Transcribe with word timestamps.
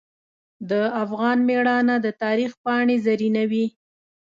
د 0.69 0.71
افغان 1.03 1.37
میړانه 1.47 1.95
د 2.05 2.07
تاریخ 2.23 2.51
پاڼې 2.63 2.95
زرینوي. 3.05 3.65